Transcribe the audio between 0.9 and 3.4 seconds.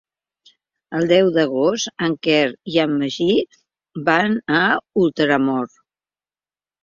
El deu d'agost en Quer i en Magí